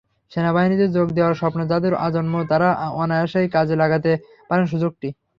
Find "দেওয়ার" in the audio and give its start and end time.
1.17-1.39